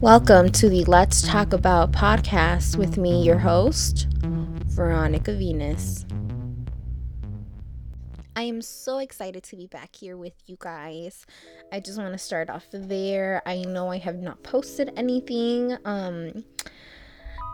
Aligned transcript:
Welcome 0.00 0.52
to 0.52 0.70
the 0.70 0.84
Let's 0.86 1.20
Talk 1.20 1.52
About 1.52 1.92
podcast 1.92 2.76
with 2.76 2.96
me, 2.96 3.22
your 3.22 3.38
host, 3.38 4.06
Veronica 4.68 5.34
Venus. 5.34 6.06
I 8.34 8.42
am 8.42 8.62
so 8.62 8.98
excited 8.98 9.42
to 9.42 9.56
be 9.56 9.66
back 9.66 9.94
here 9.94 10.16
with 10.16 10.32
you 10.46 10.56
guys. 10.58 11.26
I 11.72 11.80
just 11.80 11.98
want 11.98 12.12
to 12.12 12.18
start 12.18 12.48
off 12.48 12.64
there. 12.72 13.42
I 13.44 13.62
know 13.62 13.90
I 13.90 13.98
have 13.98 14.16
not 14.16 14.42
posted 14.42 14.92
anything 14.96 15.76
um 15.84 16.44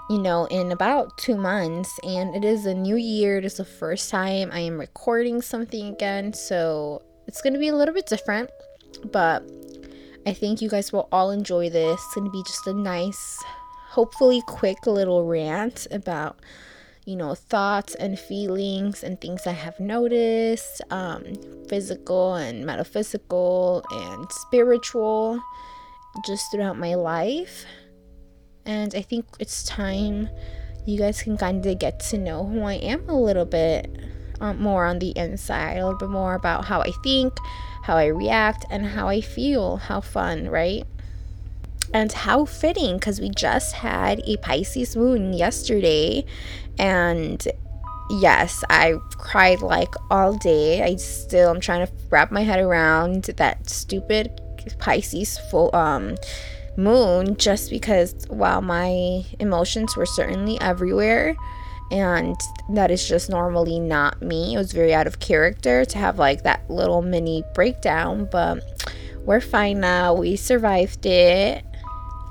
you 0.09 0.19
know, 0.19 0.45
in 0.47 0.71
about 0.73 1.17
2 1.19 1.37
months 1.37 1.99
and 2.05 2.37
it 2.37 2.45
is 2.45 2.67
a 2.67 2.75
new 2.75 2.97
year. 2.97 3.39
It 3.39 3.45
is 3.45 3.57
the 3.57 3.65
first 3.65 4.11
time 4.11 4.51
I 4.53 4.61
am 4.61 4.79
recording 4.79 5.43
something 5.43 5.93
again, 5.93 6.33
so 6.33 7.03
it's 7.27 7.41
going 7.41 7.55
to 7.55 7.59
be 7.59 7.69
a 7.69 7.75
little 7.75 7.95
bit 7.95 8.07
different, 8.07 8.51
but 9.11 9.43
I 10.25 10.33
think 10.33 10.63
you 10.63 10.69
guys 10.69 10.93
will 10.93 11.09
all 11.11 11.31
enjoy 11.31 11.69
this. 11.71 12.01
It's 12.01 12.15
going 12.15 12.27
to 12.27 12.31
be 12.31 12.43
just 12.45 12.67
a 12.67 12.73
nice, 12.73 13.43
hopefully 13.89 14.43
quick 14.47 14.87
little 14.87 15.27
rant 15.27 15.89
about, 15.91 16.39
you 17.05 17.17
know, 17.17 17.35
thoughts 17.35 17.97
and 17.97 18.19
feelings 18.19 19.03
and 19.03 19.21
things 19.21 19.47
I 19.47 19.53
have 19.53 19.81
noticed, 19.81 20.81
um, 20.91 21.25
physical 21.69 22.35
and 22.35 22.65
metaphysical 22.65 23.85
and 23.91 24.31
spiritual, 24.31 25.43
just 26.25 26.51
throughout 26.53 26.79
my 26.79 26.95
life. 26.95 27.65
And 28.65 28.95
I 28.95 29.03
think 29.03 29.27
it's 29.41 29.65
time 29.65 30.29
you 30.87 30.99
guys 30.99 31.23
can 31.23 31.37
kind 31.37 31.67
of 31.67 31.79
get 31.81 31.99
to 32.01 32.19
know 32.19 32.47
who 32.47 32.63
I 32.63 32.75
am 32.75 33.09
a 33.09 33.21
little 33.21 33.45
bit 33.45 33.91
um, 34.43 34.61
more 34.61 34.85
on 34.87 34.99
the 34.99 35.17
inside, 35.17 35.77
a 35.77 35.85
little 35.85 35.99
bit 35.99 36.11
more 36.11 36.35
about 36.35 36.65
how 36.65 36.81
I 36.81 36.91
think, 37.03 37.35
how 37.85 37.97
I 37.97 38.07
react, 38.07 38.67
and 38.71 38.85
how 38.87 39.09
I 39.09 39.21
feel. 39.21 39.77
How 39.77 40.01
fun, 40.01 40.49
right? 40.49 40.85
And 41.95 42.11
how 42.11 42.45
fitting 42.45 42.97
because 42.97 43.21
we 43.21 43.31
just 43.31 43.75
had 43.77 44.21
a 44.25 44.37
Pisces 44.39 44.97
moon 44.97 45.33
yesterday. 45.33 46.25
And 46.79 47.47
yes, 48.11 48.65
I 48.69 48.95
cried 49.13 49.61
like 49.61 49.95
all 50.11 50.35
day. 50.35 50.83
I 50.83 50.97
still, 50.97 51.51
I'm 51.51 51.61
trying 51.61 51.87
to 51.87 51.93
wrap 52.11 52.33
my 52.33 52.43
head 52.43 52.61
around 52.61 53.25
that 53.37 53.69
stupid 53.71 54.41
Pisces 54.79 55.39
full, 55.51 55.75
um, 55.75 56.17
moon 56.77 57.37
just 57.37 57.69
because 57.71 58.15
while 58.29 58.63
my 58.63 59.25
emotions 59.39 59.95
were 59.97 60.07
certainly 60.07 60.59
everywhere 60.61 61.37
and 61.93 62.41
that 62.71 62.91
is 62.91 63.07
just 63.07 63.29
normally 63.29 63.79
not 63.79 64.23
me. 64.23 64.55
It 64.55 64.57
was 64.57 64.73
very 64.73 64.95
out 64.95 65.07
of 65.07 65.21
character 65.21 65.85
to 65.85 65.99
have 65.99 66.19
like 66.19 66.43
that 66.43 66.69
little 66.71 67.03
mini 67.03 67.45
breakdown, 67.55 68.27
but 68.33 68.65
we're 69.27 69.43
fine 69.43 69.81
now. 69.81 70.15
We 70.15 70.37
survived 70.37 71.05
it. 71.05 71.63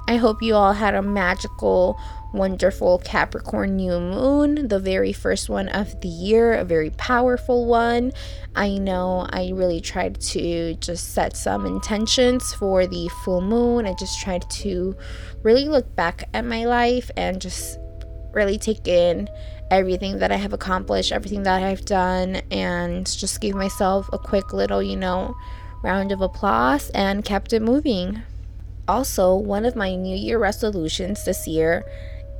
I 0.07 0.15
hope 0.15 0.41
you 0.41 0.55
all 0.55 0.73
had 0.73 0.95
a 0.95 1.03
magical, 1.03 1.95
wonderful 2.33 2.97
Capricorn 3.05 3.75
new 3.75 3.99
moon, 3.99 4.67
the 4.67 4.79
very 4.79 5.13
first 5.13 5.47
one 5.47 5.69
of 5.69 6.01
the 6.01 6.07
year, 6.07 6.53
a 6.53 6.65
very 6.65 6.89
powerful 6.89 7.67
one. 7.67 8.13
I 8.55 8.79
know 8.79 9.27
I 9.29 9.51
really 9.53 9.79
tried 9.79 10.19
to 10.21 10.73
just 10.75 11.13
set 11.13 11.37
some 11.37 11.67
intentions 11.67 12.51
for 12.55 12.87
the 12.87 13.09
full 13.23 13.41
moon. 13.41 13.85
I 13.85 13.93
just 13.93 14.19
tried 14.21 14.49
to 14.49 14.97
really 15.43 15.69
look 15.69 15.95
back 15.95 16.27
at 16.33 16.45
my 16.45 16.65
life 16.65 17.11
and 17.15 17.39
just 17.39 17.77
really 18.33 18.57
take 18.57 18.87
in 18.87 19.29
everything 19.69 20.19
that 20.19 20.31
I 20.31 20.35
have 20.35 20.53
accomplished, 20.53 21.11
everything 21.11 21.43
that 21.43 21.63
I've 21.63 21.85
done, 21.85 22.41
and 22.51 23.05
just 23.05 23.39
give 23.41 23.55
myself 23.55 24.09
a 24.11 24.17
quick 24.17 24.53
little, 24.53 24.83
you 24.83 24.97
know, 24.97 25.35
round 25.83 26.11
of 26.11 26.21
applause 26.21 26.89
and 26.91 27.23
kept 27.23 27.53
it 27.53 27.61
moving. 27.61 28.21
Also, 28.87 29.35
one 29.35 29.65
of 29.65 29.75
my 29.75 29.95
New 29.95 30.15
Year 30.15 30.37
resolutions 30.37 31.23
this 31.23 31.47
year 31.47 31.85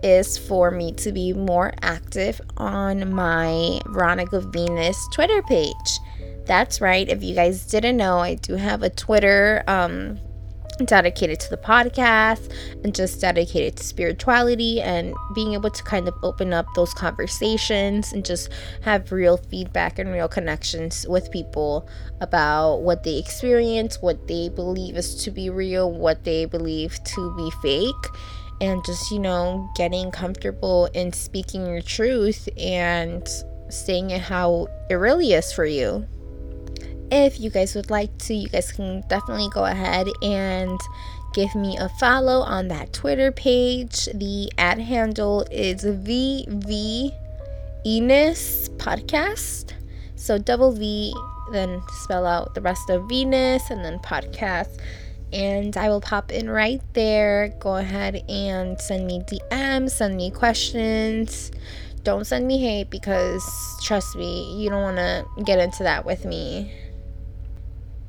is 0.04 0.38
for 0.38 0.72
me 0.72 0.92
to 0.94 1.12
be 1.12 1.32
more 1.32 1.74
active 1.82 2.42
on 2.58 3.14
my 3.14 3.80
Veronica 3.88 4.42
Venus 4.42 4.98
Twitter 5.14 5.42
page. 5.44 6.00
That's 6.46 6.82
right. 6.82 7.08
If 7.08 7.24
you 7.24 7.36
guys 7.36 7.66
didn't 7.68 7.98
know, 7.98 8.18
I 8.18 8.36
do 8.36 8.56
have 8.56 8.84
a 8.84 8.90
Twitter. 8.90 9.64
Um, 9.68 10.20
dedicated 10.86 11.40
to 11.40 11.50
the 11.50 11.58
podcast 11.58 12.54
and 12.84 12.94
just 12.94 13.22
dedicated 13.22 13.76
to 13.78 13.84
spirituality 13.84 14.82
and 14.82 15.14
being 15.34 15.54
able 15.54 15.70
to 15.70 15.84
kind 15.84 16.08
of 16.08 16.14
open 16.24 16.54
up 16.54 16.66
those 16.76 16.94
conversations 16.94 18.14
and 18.14 18.26
just 18.26 18.50
have 18.82 19.12
real 19.12 19.38
feedback 19.38 20.00
and 20.00 20.12
real 20.12 20.28
connections 20.28 21.06
with 21.08 21.32
people 21.32 21.88
about 22.22 22.78
what 22.78 23.04
they 23.04 23.18
experience, 23.18 24.02
what 24.02 24.28
they 24.28 24.50
believe 24.50 24.96
is 24.98 25.24
to 25.24 25.32
be 25.32 25.50
real, 25.50 25.92
what 25.92 26.24
they 26.24 26.46
believe 26.46 27.04
to 27.04 27.36
be 27.36 27.52
fake. 27.62 27.94
And 28.60 28.86
just, 28.86 29.10
you 29.10 29.18
know, 29.18 29.72
getting 29.76 30.12
comfortable 30.12 30.86
in 30.94 31.14
speaking 31.14 31.66
your 31.66 31.82
truth 31.82 32.48
and 32.60 33.28
saying 33.70 34.12
it 34.12 34.22
how 34.22 34.68
it 34.90 34.96
really 34.96 35.34
is 35.34 35.52
for 35.52 35.66
you 35.66 36.06
if 37.12 37.40
you 37.40 37.50
guys 37.50 37.76
would 37.76 37.90
like 37.90 38.18
to, 38.20 38.34
you 38.34 38.48
guys 38.48 38.72
can 38.72 39.04
definitely 39.10 39.50
go 39.54 39.66
ahead 39.66 40.08
and 40.24 40.80
give 41.34 41.54
me 41.56 41.78
a 41.78 41.90
follow 41.90 42.40
on 42.40 42.70
that 42.70 42.94
Twitter 42.94 43.32
page. 43.32 44.06
The 44.14 44.50
ad 44.58 44.80
handle 44.80 45.46
is 45.52 45.84
VV 45.84 47.12
Enos 47.86 48.70
Podcast. 48.70 49.74
So 50.16 50.38
double 50.38 50.72
V, 50.72 51.14
then 51.52 51.82
spell 52.04 52.26
out 52.26 52.56
the 52.56 52.62
rest 52.62 52.90
of 52.90 53.10
Venus 53.10 53.70
and 53.70 53.84
then 53.84 54.00
podcast. 54.00 54.80
And 55.34 55.76
I 55.76 55.90
will 55.90 56.02
pop 56.02 56.32
in 56.32 56.50
right 56.50 56.82
there. 56.94 57.54
Go 57.60 57.76
ahead 57.76 58.24
and 58.30 58.80
send 58.80 59.06
me 59.08 59.22
DMs, 59.22 59.92
send 59.92 60.16
me 60.16 60.32
questions. 60.32 61.52
Don't 62.04 62.26
send 62.26 62.48
me 62.48 62.60
hate 62.60 62.90
because 62.90 63.44
trust 63.84 64.16
me, 64.16 64.62
you 64.62 64.70
don't 64.70 64.82
want 64.82 64.98
to 64.98 65.26
get 65.44 65.60
into 65.60 65.84
that 65.84 66.06
with 66.06 66.26
me. 66.26 66.72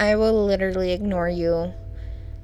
I 0.02 0.16
will 0.16 0.44
literally 0.46 0.90
ignore 0.90 1.28
you. 1.28 1.72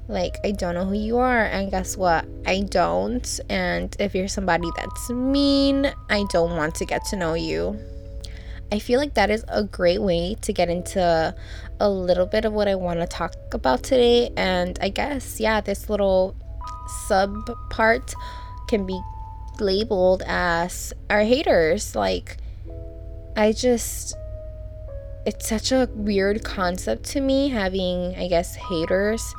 Like, 0.07 0.37
I 0.45 0.51
don't 0.51 0.75
know 0.75 0.85
who 0.85 0.95
you 0.95 1.17
are, 1.17 1.43
and 1.43 1.69
guess 1.69 1.97
what? 1.97 2.25
I 2.45 2.61
don't. 2.61 3.39
And 3.49 3.93
if 3.99 4.15
you're 4.15 4.29
somebody 4.29 4.69
that's 4.77 5.09
mean, 5.09 5.91
I 6.09 6.23
don't 6.29 6.55
want 6.55 6.75
to 6.75 6.85
get 6.85 7.03
to 7.07 7.17
know 7.17 7.33
you. 7.33 7.77
I 8.71 8.79
feel 8.79 8.97
like 8.97 9.15
that 9.15 9.29
is 9.29 9.43
a 9.49 9.65
great 9.65 10.01
way 10.01 10.37
to 10.41 10.53
get 10.53 10.69
into 10.69 11.35
a 11.81 11.89
little 11.89 12.25
bit 12.25 12.45
of 12.45 12.53
what 12.53 12.69
I 12.69 12.75
want 12.75 13.01
to 13.01 13.05
talk 13.05 13.35
about 13.51 13.83
today. 13.83 14.31
And 14.37 14.79
I 14.81 14.87
guess, 14.87 15.37
yeah, 15.37 15.59
this 15.59 15.89
little 15.89 16.37
sub 17.09 17.35
part 17.69 18.13
can 18.69 18.85
be 18.85 18.97
labeled 19.59 20.23
as 20.25 20.93
our 21.09 21.23
haters. 21.23 21.93
Like, 21.93 22.37
I 23.35 23.51
just 23.51 24.15
it's 25.25 25.47
such 25.47 25.71
a 25.71 25.89
weird 25.93 26.43
concept 26.43 27.03
to 27.03 27.21
me 27.21 27.49
having 27.49 28.15
i 28.15 28.27
guess 28.27 28.55
haters 28.55 29.33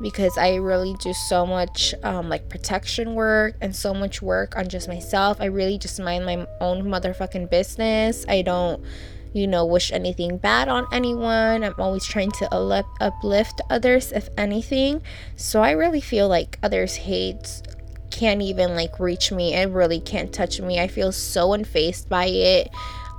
because 0.00 0.36
i 0.36 0.54
really 0.56 0.94
do 1.00 1.12
so 1.12 1.46
much 1.46 1.94
um, 2.02 2.28
like 2.28 2.48
protection 2.48 3.14
work 3.14 3.54
and 3.60 3.74
so 3.74 3.94
much 3.94 4.20
work 4.20 4.56
on 4.56 4.68
just 4.68 4.88
myself. 4.88 5.40
I 5.40 5.46
really 5.46 5.78
just 5.78 6.00
mind 6.00 6.26
my 6.26 6.46
own 6.60 6.82
motherfucking 6.82 7.50
business. 7.50 8.26
I 8.28 8.42
don't 8.42 8.82
you 9.32 9.46
know 9.46 9.64
wish 9.64 9.92
anything 9.92 10.36
bad 10.38 10.68
on 10.68 10.86
anyone. 10.92 11.64
I'm 11.64 11.74
always 11.78 12.04
trying 12.04 12.32
to 12.32 12.84
uplift 13.00 13.60
others 13.70 14.12
if 14.12 14.28
anything. 14.36 15.02
So 15.36 15.62
i 15.62 15.70
really 15.70 16.00
feel 16.00 16.28
like 16.28 16.58
others 16.62 16.96
hate 16.96 17.62
can't 18.10 18.42
even 18.42 18.74
like 18.74 19.00
reach 19.00 19.32
me. 19.32 19.54
It 19.54 19.70
really 19.70 20.00
can't 20.00 20.32
touch 20.32 20.60
me. 20.60 20.78
I 20.78 20.86
feel 20.86 21.12
so 21.12 21.50
unfazed 21.50 22.08
by 22.08 22.26
it 22.26 22.68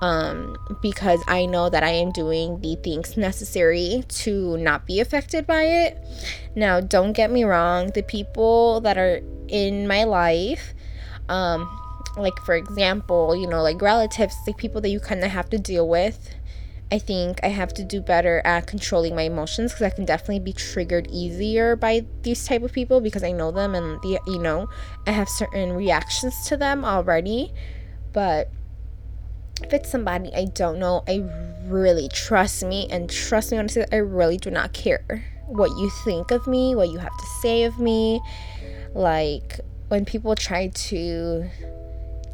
um, 0.04 0.58
because 0.82 1.24
I 1.30 1.46
know 1.46 1.70
that 1.70 1.82
I 1.82 1.92
am 1.92 2.12
doing 2.12 2.60
the 2.60 2.76
things 2.76 3.16
necessary 3.16 4.04
to 4.10 4.58
not 4.58 4.86
be 4.86 5.00
affected 5.00 5.48
by 5.48 5.64
it. 5.64 5.98
Now, 6.58 6.82
don't 6.82 7.14
get 7.14 7.32
me 7.32 7.46
wrong, 7.46 7.90
the 7.96 8.04
people 8.04 8.82
that 8.82 8.98
are 8.98 9.22
in 9.48 9.88
my 9.88 10.04
life, 10.04 10.74
um, 11.30 11.70
like 12.18 12.38
for 12.46 12.54
example, 12.54 13.34
you 13.34 13.48
know, 13.48 13.62
like 13.64 13.82
relatives, 13.82 14.36
the 14.46 14.52
people 14.52 14.82
that 14.82 14.90
you 14.90 15.00
kind 15.00 15.24
of 15.24 15.32
have 15.32 15.50
to 15.52 15.58
deal 15.58 15.88
with. 15.88 16.36
I 16.92 17.00
think 17.00 17.40
I 17.42 17.48
have 17.48 17.74
to 17.76 17.84
do 17.86 18.02
better 18.02 18.42
at 18.44 18.68
controlling 18.68 19.16
my 19.16 19.24
emotions 19.24 19.72
because 19.72 19.86
I 19.86 19.96
can 19.96 20.04
definitely 20.04 20.42
be 20.42 20.52
triggered 20.52 21.08
easier 21.12 21.78
by 21.78 22.06
these 22.24 22.46
type 22.46 22.62
of 22.62 22.74
people 22.74 23.00
because 23.00 23.24
I 23.24 23.32
know 23.32 23.52
them 23.52 23.74
and 23.74 24.02
the, 24.02 24.20
you 24.28 24.38
know 24.38 24.68
I 25.08 25.12
have 25.12 25.30
certain 25.30 25.72
reactions 25.72 26.46
to 26.48 26.58
them 26.58 26.84
already. 26.84 27.54
But 28.12 28.52
if 29.64 29.74
it's 29.74 29.90
somebody 29.90 30.32
I 30.36 30.46
don't 30.46 30.80
know, 30.80 31.04
I 31.08 31.24
really 31.66 32.10
trust 32.10 32.64
me 32.64 32.88
and 32.90 33.10
trust 33.10 33.52
me 33.52 33.58
honestly, 33.58 33.86
I 33.92 33.98
really 33.98 34.38
do 34.38 34.52
not 34.52 34.74
care 34.74 35.26
what 35.48 35.70
you 35.72 35.90
think 36.04 36.32
of 36.32 36.48
me, 36.48 36.76
what 36.76 36.90
you 36.90 36.98
have 36.98 37.16
to 37.18 37.26
say 37.42 37.64
of 37.64 37.80
me. 37.80 38.22
Like 38.94 39.60
when 39.88 40.06
people 40.06 40.36
try 40.36 40.68
to 40.68 41.50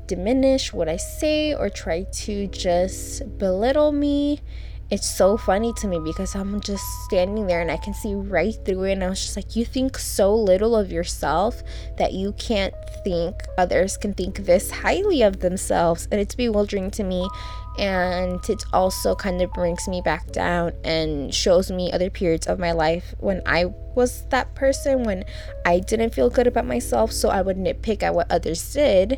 diminish 0.07 0.73
what 0.73 0.89
I 0.89 0.97
say 0.97 1.53
or 1.53 1.69
try 1.69 2.03
to 2.03 2.47
just 2.47 3.37
belittle 3.37 3.91
me, 3.91 4.41
it's 4.91 5.07
so 5.07 5.37
funny 5.37 5.71
to 5.73 5.87
me 5.87 5.99
because 5.99 6.35
I'm 6.35 6.59
just 6.61 6.83
standing 7.03 7.45
there 7.45 7.61
and 7.61 7.69
I 7.69 7.77
can 7.77 7.93
see 7.93 8.15
right 8.15 8.55
through 8.65 8.85
it. 8.85 8.93
And 8.93 9.03
I 9.03 9.09
was 9.09 9.21
just 9.21 9.35
like, 9.35 9.55
you 9.55 9.63
think 9.63 9.99
so 9.99 10.33
little 10.33 10.75
of 10.75 10.91
yourself 10.91 11.61
that 11.97 12.13
you 12.13 12.33
can't 12.33 12.73
think 13.03 13.35
others 13.57 13.97
can 13.97 14.13
think 14.13 14.45
this 14.45 14.71
highly 14.71 15.21
of 15.21 15.41
themselves. 15.41 16.07
And 16.11 16.19
it's 16.19 16.33
bewildering 16.33 16.89
to 16.91 17.03
me. 17.03 17.29
And 17.77 18.43
it 18.49 18.63
also 18.73 19.15
kind 19.15 19.41
of 19.41 19.53
brings 19.53 19.87
me 19.87 20.01
back 20.01 20.31
down 20.31 20.73
and 20.83 21.33
shows 21.33 21.71
me 21.71 21.91
other 21.91 22.09
periods 22.09 22.47
of 22.47 22.59
my 22.59 22.71
life 22.71 23.13
when 23.19 23.43
I 23.45 23.65
was 23.95 24.25
that 24.29 24.53
person, 24.55 25.03
when 25.03 25.23
I 25.65 25.79
didn't 25.79 26.15
feel 26.15 26.29
good 26.31 26.47
about 26.47 26.65
myself. 26.65 27.11
So 27.11 27.29
I 27.29 27.41
would 27.41 27.57
nitpick 27.57 28.01
at 28.01 28.15
what 28.15 28.29
others 28.31 28.73
did 28.73 29.17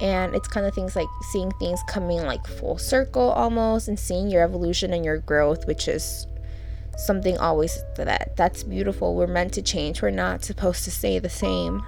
and 0.00 0.34
it's 0.34 0.48
kind 0.48 0.66
of 0.66 0.74
things 0.74 0.96
like 0.96 1.08
seeing 1.30 1.50
things 1.52 1.80
coming 1.88 2.22
like 2.22 2.46
full 2.46 2.78
circle 2.78 3.30
almost 3.30 3.88
and 3.88 3.98
seeing 3.98 4.30
your 4.30 4.42
evolution 4.42 4.92
and 4.92 5.04
your 5.04 5.18
growth 5.18 5.66
which 5.66 5.88
is 5.88 6.26
something 7.00 7.38
always 7.38 7.82
that 7.96 8.36
that's 8.36 8.62
beautiful. 8.62 9.14
We're 9.14 9.26
meant 9.26 9.54
to 9.54 9.62
change. 9.62 10.02
We're 10.02 10.10
not 10.10 10.44
supposed 10.44 10.84
to 10.84 10.90
stay 10.90 11.18
the 11.18 11.30
same. 11.30 11.82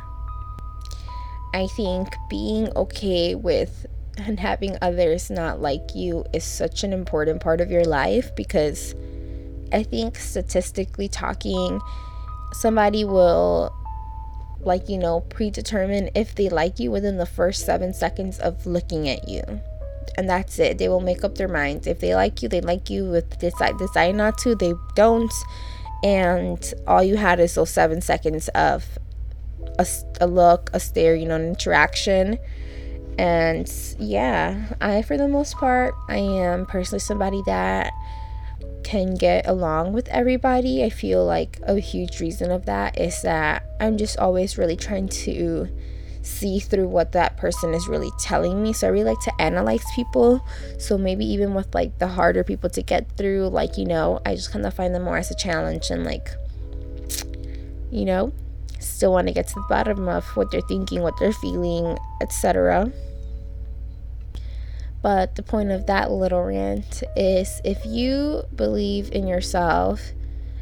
I 1.54 1.66
think 1.76 2.08
being 2.30 2.70
okay 2.74 3.34
with 3.34 3.86
and 4.16 4.40
having 4.40 4.76
others 4.82 5.30
not 5.30 5.60
like 5.60 5.94
you 5.94 6.24
is 6.32 6.44
such 6.44 6.84
an 6.84 6.92
important 6.92 7.40
part 7.40 7.60
of 7.62 7.70
your 7.70 7.84
life 7.84 8.34
because 8.36 8.94
i 9.72 9.82
think 9.82 10.16
statistically 10.16 11.08
talking 11.08 11.80
somebody 12.52 13.06
will 13.06 13.74
like 14.64 14.88
you 14.88 14.98
know 14.98 15.20
predetermine 15.20 16.10
if 16.14 16.34
they 16.34 16.48
like 16.48 16.78
you 16.78 16.90
within 16.90 17.18
the 17.18 17.26
first 17.26 17.66
seven 17.66 17.92
seconds 17.92 18.38
of 18.38 18.66
looking 18.66 19.08
at 19.08 19.28
you. 19.28 19.42
And 20.16 20.28
that's 20.28 20.58
it. 20.58 20.78
They 20.78 20.88
will 20.88 21.00
make 21.00 21.24
up 21.24 21.36
their 21.36 21.48
minds. 21.48 21.86
If 21.86 22.00
they 22.00 22.14
like 22.14 22.42
you 22.42 22.48
they 22.48 22.60
like 22.60 22.90
you. 22.90 23.14
If 23.14 23.38
decide 23.38 23.78
decide 23.78 24.14
not 24.14 24.38
to 24.38 24.54
they 24.54 24.74
don't. 24.94 25.32
And 26.04 26.74
all 26.86 27.02
you 27.02 27.16
had 27.16 27.38
is 27.38 27.54
those 27.54 27.70
seven 27.70 28.00
seconds 28.00 28.48
of 28.48 28.98
a, 29.78 29.86
a 30.20 30.26
look 30.26 30.70
a 30.72 30.80
stare 30.80 31.14
you 31.14 31.26
know 31.26 31.36
an 31.36 31.46
interaction. 31.46 32.38
And 33.18 33.70
yeah 33.98 34.72
i 34.80 35.02
for 35.02 35.18
the 35.18 35.28
most 35.28 35.54
part 35.56 35.94
i 36.08 36.16
am 36.16 36.64
personally 36.64 36.98
somebody 36.98 37.42
that 37.44 37.92
can 38.82 39.14
get 39.14 39.46
along 39.46 39.92
with 39.92 40.08
everybody. 40.08 40.84
I 40.84 40.90
feel 40.90 41.24
like 41.24 41.58
a 41.62 41.78
huge 41.78 42.20
reason 42.20 42.50
of 42.50 42.66
that 42.66 42.98
is 42.98 43.22
that 43.22 43.64
I'm 43.80 43.96
just 43.96 44.18
always 44.18 44.58
really 44.58 44.76
trying 44.76 45.08
to 45.08 45.68
see 46.22 46.60
through 46.60 46.88
what 46.88 47.12
that 47.12 47.36
person 47.36 47.74
is 47.74 47.88
really 47.88 48.10
telling 48.18 48.62
me. 48.62 48.72
So 48.72 48.86
I 48.86 48.90
really 48.90 49.10
like 49.10 49.20
to 49.20 49.40
analyze 49.40 49.84
people. 49.94 50.44
So 50.78 50.96
maybe 50.96 51.24
even 51.24 51.54
with 51.54 51.74
like 51.74 51.98
the 51.98 52.08
harder 52.08 52.44
people 52.44 52.70
to 52.70 52.82
get 52.82 53.10
through, 53.16 53.48
like, 53.48 53.76
you 53.76 53.84
know, 53.84 54.20
I 54.24 54.34
just 54.34 54.52
kind 54.52 54.64
of 54.64 54.74
find 54.74 54.94
them 54.94 55.02
more 55.02 55.16
as 55.16 55.30
a 55.30 55.36
challenge 55.36 55.90
and 55.90 56.04
like, 56.04 56.28
you 57.90 58.04
know, 58.04 58.32
still 58.78 59.12
want 59.12 59.26
to 59.28 59.34
get 59.34 59.48
to 59.48 59.54
the 59.54 59.66
bottom 59.68 60.08
of 60.08 60.24
what 60.36 60.50
they're 60.50 60.60
thinking, 60.62 61.02
what 61.02 61.14
they're 61.18 61.32
feeling, 61.32 61.98
etc. 62.20 62.92
But 65.02 65.34
the 65.34 65.42
point 65.42 65.72
of 65.72 65.86
that 65.86 66.10
little 66.10 66.42
rant 66.42 67.02
is 67.16 67.60
if 67.64 67.84
you 67.84 68.44
believe 68.54 69.10
in 69.12 69.26
yourself, 69.26 70.00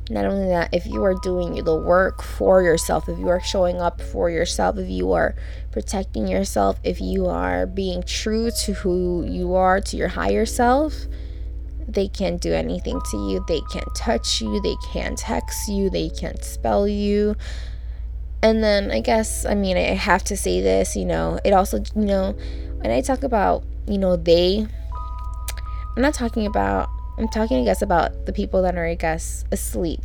not 0.09 0.25
only 0.25 0.49
that, 0.49 0.71
if 0.73 0.87
you 0.87 1.05
are 1.05 1.15
doing 1.15 1.63
the 1.63 1.77
work 1.77 2.23
for 2.23 2.63
yourself, 2.63 3.09
if 3.09 3.19
you 3.19 3.29
are 3.29 3.41
showing 3.41 3.81
up 3.81 4.01
for 4.01 4.29
yourself, 4.29 4.77
if 4.79 4.89
you 4.89 5.13
are 5.13 5.37
protecting 5.71 6.27
yourself, 6.27 6.81
if 6.83 7.01
you 7.01 7.27
are 7.27 7.67
being 7.67 8.03
true 8.03 8.51
to 8.63 8.73
who 8.73 9.25
you 9.29 9.55
are, 9.55 9.81
to 9.81 9.97
your 9.97 10.09
higher 10.09 10.47
self, 10.47 10.95
they 11.87 12.09
can't 12.09 12.41
do 12.41 12.53
anything 12.53 13.01
to 13.11 13.17
you. 13.17 13.45
They 13.47 13.61
can't 13.73 13.95
touch 13.95 14.41
you. 14.41 14.61
They 14.63 14.77
can't 14.93 15.17
text 15.17 15.69
you. 15.69 15.91
They 15.91 16.09
can't 16.09 16.43
spell 16.43 16.89
you. 16.89 17.37
And 18.43 18.65
then 18.65 18.91
I 18.91 19.01
guess, 19.01 19.45
I 19.45 19.55
mean, 19.55 19.77
I 19.77 19.95
have 19.95 20.25
to 20.25 20.37
say 20.37 20.61
this, 20.61 20.97
you 20.97 21.05
know, 21.05 21.39
it 21.45 21.53
also, 21.53 21.85
you 21.95 22.07
know, 22.07 22.33
when 22.81 22.91
I 22.91 23.01
talk 23.01 23.23
about 23.23 23.65
you 23.91 23.99
know, 23.99 24.17
they, 24.17 24.67
I'm 25.97 26.03
not 26.03 26.15
talking 26.15 26.47
about, 26.47 26.89
I'm 27.19 27.29
talking, 27.29 27.61
I 27.61 27.65
guess, 27.65 27.83
about 27.83 28.27
the 28.27 28.33
people 28.33 28.63
that 28.63 28.77
are, 28.77 28.87
I 28.87 28.95
guess, 28.95 29.45
asleep. 29.51 30.05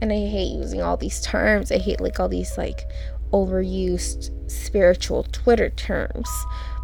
And 0.00 0.12
I 0.12 0.26
hate 0.26 0.52
using 0.52 0.82
all 0.82 0.96
these 0.96 1.20
terms. 1.20 1.70
I 1.70 1.78
hate 1.78 2.00
like 2.00 2.18
all 2.18 2.28
these 2.28 2.58
like 2.58 2.80
overused 3.32 4.50
spiritual 4.50 5.22
Twitter 5.24 5.70
terms. 5.70 6.28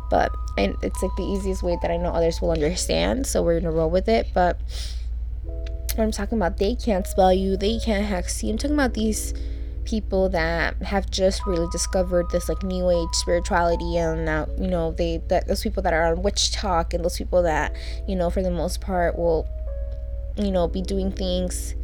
But 0.08 0.30
and 0.56 0.76
it's 0.82 1.02
like 1.02 1.10
the 1.16 1.24
easiest 1.24 1.62
way 1.62 1.76
that 1.82 1.90
I 1.90 1.96
know 1.96 2.10
others 2.10 2.40
will 2.40 2.52
understand. 2.52 3.26
So 3.26 3.42
we're 3.42 3.60
gonna 3.60 3.74
roll 3.74 3.90
with 3.90 4.08
it. 4.08 4.28
But 4.32 4.60
I'm 5.98 6.12
talking 6.12 6.38
about 6.38 6.58
they 6.58 6.76
can't 6.76 7.06
spell 7.06 7.32
you, 7.32 7.56
they 7.56 7.78
can't 7.78 8.04
hex 8.04 8.42
you. 8.44 8.52
I'm 8.52 8.58
talking 8.58 8.76
about 8.76 8.94
these 8.94 9.34
people 9.88 10.28
that 10.28 10.76
have 10.82 11.10
just 11.10 11.46
really 11.46 11.66
discovered 11.72 12.28
this 12.30 12.46
like 12.46 12.62
new 12.62 12.90
age 12.90 13.08
spirituality 13.12 13.96
and 13.96 14.22
now 14.22 14.46
you 14.58 14.68
know 14.68 14.92
they 14.92 15.16
that 15.28 15.48
those 15.48 15.62
people 15.62 15.82
that 15.82 15.94
are 15.94 16.12
on 16.12 16.22
WitchTok 16.22 16.92
and 16.92 17.02
those 17.02 17.16
people 17.16 17.42
that 17.42 17.74
you 18.06 18.14
know 18.14 18.28
for 18.28 18.42
the 18.42 18.50
most 18.50 18.82
part 18.82 19.16
will 19.16 19.48
you 20.36 20.50
know 20.50 20.68
be 20.68 20.82
doing 20.82 21.10
things 21.10 21.74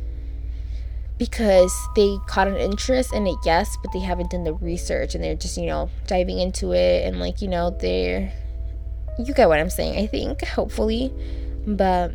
because 1.16 1.72
they 1.96 2.18
caught 2.26 2.46
an 2.46 2.58
interest 2.58 3.14
in 3.14 3.26
it 3.26 3.38
yes 3.42 3.74
but 3.82 3.90
they 3.94 4.00
haven't 4.00 4.30
done 4.30 4.44
the 4.44 4.52
research 4.52 5.14
and 5.14 5.24
they're 5.24 5.34
just 5.34 5.56
you 5.56 5.64
know 5.64 5.88
diving 6.06 6.38
into 6.38 6.72
it 6.72 7.06
and 7.06 7.18
like 7.18 7.40
you 7.40 7.48
know 7.48 7.70
they're 7.80 8.30
you 9.18 9.32
get 9.32 9.48
what 9.48 9.58
i'm 9.58 9.70
saying 9.70 9.96
i 9.96 10.06
think 10.06 10.44
hopefully 10.44 11.10
but 11.66 12.12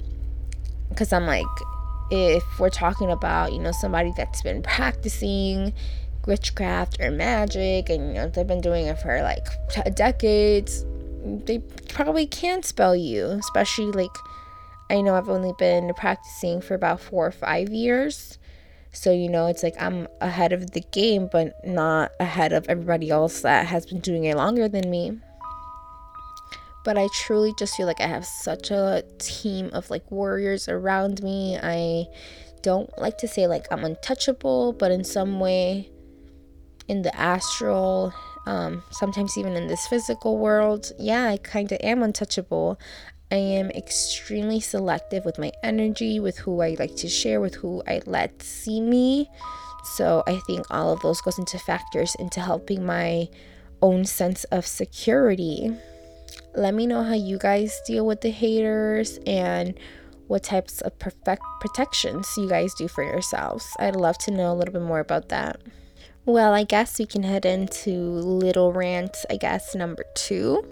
because 0.90 1.12
i'm 1.12 1.26
like 1.26 1.48
if 2.12 2.44
we're 2.60 2.70
talking 2.70 3.12
about 3.12 3.54
you 3.54 3.60
know 3.60 3.72
somebody 3.72 4.12
that's 4.18 4.42
been 4.42 4.62
practicing 4.62 5.74
witchcraft 6.26 7.00
or 7.00 7.12
magic 7.12 7.90
and 7.90 8.08
you 8.10 8.14
know 8.16 8.28
they've 8.30 8.48
been 8.48 8.62
doing 8.62 8.86
it 8.88 9.00
for 9.00 9.22
like 9.22 9.46
decades 9.96 10.86
they 11.24 11.60
probably 11.90 12.26
can 12.26 12.64
spell 12.64 12.96
you 12.96 13.26
especially 13.26 13.92
like 13.92 14.16
i 14.90 15.02
know 15.02 15.16
i've 15.16 15.30
only 15.30 15.54
been 15.58 15.94
practicing 15.96 16.62
for 16.62 16.76
about 16.76 17.00
four 17.00 17.28
or 17.28 17.32
five 17.32 17.70
years. 17.70 18.38
So 18.92 19.12
you 19.12 19.30
know 19.30 19.46
it's 19.48 19.62
like 19.62 19.76
i'm 19.80 20.08
ahead 20.20 20.52
of 20.52 20.72
the 20.72 20.82
game 20.82 21.30
but 21.32 21.54
not 21.64 22.12
ahead 22.20 22.54
of 22.54 22.68
everybody 22.68 23.12
else 23.12 23.42
that 23.42 23.68
has 23.68 23.86
been 23.86 24.00
doing 24.00 24.24
it 24.24 24.36
longer 24.36 24.68
than 24.68 24.90
me 24.90 25.20
but 26.84 26.98
I 26.98 27.08
truly 27.14 27.54
just 27.58 27.76
feel 27.76 27.86
like 27.86 28.02
I 28.02 28.08
have 28.08 28.26
such 28.26 28.72
a 28.72 29.04
team 29.18 29.70
of 29.74 29.90
like 29.90 30.10
warriors 30.12 30.70
around 30.70 31.22
me. 31.22 31.58
I 31.62 32.06
don't 32.62 32.90
like 32.98 33.18
to 33.20 33.28
say 33.28 33.48
like 33.48 33.68
I'm 33.72 33.84
untouchable, 33.84 34.74
but 34.74 34.92
in 34.92 35.04
some 35.04 35.40
way, 35.40 35.90
in 36.88 37.02
the 37.02 37.16
astral, 37.16 38.14
um, 38.48 38.84
sometimes 38.92 39.38
even 39.38 39.54
in 39.54 39.68
this 39.68 39.88
physical 39.88 40.38
world, 40.38 40.92
yeah, 40.98 41.30
I 41.30 41.38
kind 41.38 41.72
of 41.72 41.80
am 41.84 42.02
untouchable. 42.02 42.80
I 43.32 43.36
am 43.36 43.70
extremely 43.72 44.60
selective 44.60 45.24
with 45.24 45.38
my 45.38 45.52
energy, 45.62 46.20
with 46.20 46.40
who 46.40 46.62
I 46.62 46.76
like 46.80 46.96
to 46.98 47.08
share, 47.08 47.40
with 47.40 47.56
who 47.56 47.84
I 47.88 48.02
let 48.08 48.42
see 48.42 48.82
me. 48.82 49.30
So 49.96 50.24
I 50.26 50.38
think 50.48 50.66
all 50.72 50.94
of 50.94 51.02
those 51.02 51.22
goes 51.22 51.38
into 51.38 51.60
factors 51.60 52.16
into 52.20 52.42
helping 52.42 52.86
my 52.86 53.30
own 53.82 54.06
sense 54.06 54.44
of 54.46 54.66
security 54.66 55.72
let 56.56 56.74
me 56.74 56.88
know 56.88 57.04
how 57.04 57.14
you 57.14 57.38
guys 57.38 57.82
deal 57.86 58.06
with 58.06 58.22
the 58.22 58.32
haters 58.32 59.20
and 59.26 59.78
what 60.28 60.44
types 60.44 60.82
of 60.82 60.98
perfect 61.00 61.42
protections 61.60 62.28
you 62.38 62.48
guys 62.48 62.74
do 62.76 62.88
for 62.88 63.04
yourselves. 63.04 63.66
I'd 63.80 63.96
love 63.96 64.18
to 64.20 64.32
know 64.32 64.52
a 64.52 64.56
little 64.56 64.74
bit 64.74 64.84
more 64.84 65.00
about 65.00 65.30
that. 65.30 65.62
Well, 66.26 66.54
I 66.54 66.64
guess 66.64 67.00
we 67.00 67.06
can 67.06 67.24
head 67.24 67.46
into 67.46 67.92
little 67.92 68.72
rant, 68.72 69.18
I 69.30 69.38
guess, 69.38 69.74
number 69.74 70.04
two. 70.16 70.64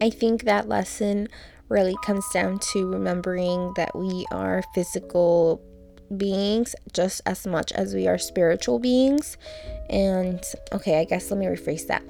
I 0.00 0.10
think 0.10 0.44
that 0.44 0.68
lesson 0.68 1.28
really 1.68 1.94
comes 2.04 2.28
down 2.32 2.58
to 2.72 2.90
remembering 2.90 3.72
that 3.76 3.96
we 3.96 4.26
are 4.32 4.62
physical 4.74 5.62
beings 6.16 6.74
just 6.92 7.20
as 7.24 7.46
much 7.46 7.72
as 7.72 7.94
we 7.94 8.08
are 8.08 8.18
spiritual 8.18 8.80
beings. 8.80 9.36
And 9.88 10.42
okay, 10.72 10.98
I 10.98 11.04
guess 11.04 11.30
let 11.30 11.38
me 11.38 11.46
rephrase 11.46 11.86
that 11.86 12.02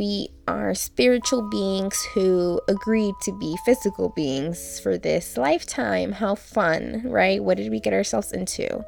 we 0.00 0.30
are 0.48 0.74
spiritual 0.74 1.42
beings 1.50 2.02
who 2.14 2.58
agreed 2.68 3.14
to 3.20 3.38
be 3.38 3.54
physical 3.66 4.08
beings 4.08 4.80
for 4.80 4.96
this 4.96 5.36
lifetime. 5.36 6.12
How 6.12 6.36
fun, 6.36 7.02
right? 7.04 7.44
What 7.44 7.58
did 7.58 7.70
we 7.70 7.80
get 7.80 7.92
ourselves 7.92 8.32
into? 8.32 8.82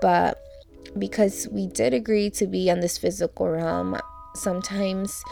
But 0.00 0.42
because 0.98 1.46
we 1.52 1.66
did 1.66 1.92
agree 1.92 2.30
to 2.30 2.46
be 2.46 2.70
on 2.70 2.80
this 2.80 2.96
physical 2.96 3.46
realm, 3.46 4.00
sometimes 4.34 5.22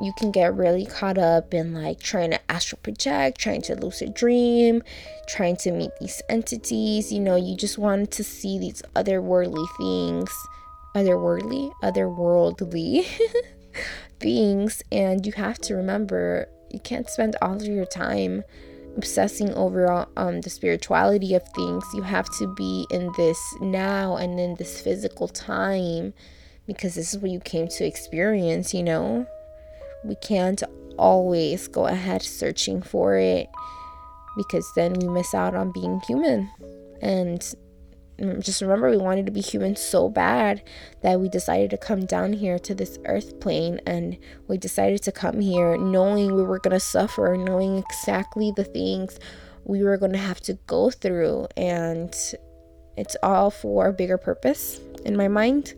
you 0.00 0.14
can 0.16 0.30
get 0.32 0.54
really 0.54 0.86
caught 0.86 1.18
up 1.18 1.52
in 1.52 1.74
like 1.74 2.00
trying 2.00 2.30
to 2.30 2.40
astral 2.50 2.80
project, 2.82 3.38
trying 3.38 3.60
to 3.60 3.74
lucid 3.74 4.14
dream, 4.14 4.82
trying 5.28 5.56
to 5.56 5.72
meet 5.72 5.90
these 6.00 6.22
entities. 6.30 7.12
You 7.12 7.20
know, 7.20 7.36
you 7.36 7.54
just 7.54 7.76
want 7.76 8.10
to 8.12 8.24
see 8.24 8.58
these 8.58 8.80
otherworldly 8.96 9.68
things, 9.76 10.30
otherworldly, 10.96 11.70
otherworldly 11.82 13.04
beings 14.22 14.82
and 14.90 15.26
you 15.26 15.32
have 15.32 15.58
to 15.58 15.74
remember 15.74 16.48
you 16.70 16.80
can't 16.80 17.10
spend 17.10 17.36
all 17.42 17.56
of 17.56 17.66
your 17.66 17.84
time 17.84 18.42
obsessing 18.96 19.52
over 19.54 20.06
um, 20.16 20.40
the 20.40 20.50
spirituality 20.50 21.34
of 21.34 21.42
things. 21.54 21.84
You 21.94 22.02
have 22.02 22.28
to 22.38 22.46
be 22.54 22.86
in 22.90 23.10
this 23.16 23.38
now 23.60 24.16
and 24.16 24.38
in 24.38 24.54
this 24.56 24.80
physical 24.80 25.28
time 25.28 26.14
because 26.66 26.94
this 26.94 27.12
is 27.12 27.20
what 27.20 27.30
you 27.30 27.40
came 27.40 27.68
to 27.68 27.84
experience, 27.84 28.72
you 28.72 28.82
know? 28.82 29.26
We 30.04 30.14
can't 30.16 30.62
always 30.98 31.68
go 31.68 31.86
ahead 31.86 32.22
searching 32.22 32.82
for 32.82 33.16
it 33.16 33.48
because 34.36 34.70
then 34.74 34.94
we 34.94 35.08
miss 35.08 35.34
out 35.34 35.54
on 35.54 35.72
being 35.72 36.00
human. 36.06 36.50
And 37.00 37.54
Mm, 38.22 38.40
just 38.42 38.62
remember, 38.62 38.88
we 38.88 38.96
wanted 38.96 39.26
to 39.26 39.32
be 39.32 39.40
human 39.40 39.74
so 39.74 40.08
bad 40.08 40.62
that 41.02 41.18
we 41.20 41.28
decided 41.28 41.70
to 41.70 41.76
come 41.76 42.06
down 42.06 42.32
here 42.32 42.58
to 42.60 42.74
this 42.74 42.98
earth 43.06 43.40
plane 43.40 43.80
and 43.84 44.16
we 44.46 44.56
decided 44.56 45.02
to 45.02 45.12
come 45.12 45.40
here 45.40 45.76
knowing 45.76 46.34
we 46.34 46.44
were 46.44 46.60
going 46.60 46.72
to 46.72 46.80
suffer, 46.80 47.36
knowing 47.36 47.78
exactly 47.78 48.52
the 48.54 48.64
things 48.64 49.18
we 49.64 49.82
were 49.82 49.96
going 49.96 50.12
to 50.12 50.18
have 50.18 50.40
to 50.42 50.54
go 50.66 50.90
through. 50.90 51.48
And 51.56 52.14
it's 52.96 53.16
all 53.24 53.50
for 53.50 53.88
a 53.88 53.92
bigger 53.92 54.18
purpose 54.18 54.80
in 55.04 55.16
my 55.16 55.26
mind. 55.26 55.74